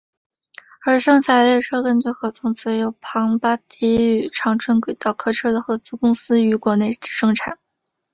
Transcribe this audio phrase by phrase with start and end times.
[0.83, 7.59] 而剩下的列车根据合同则由庞巴迪与长春轨道客车的合资公司于国内生产。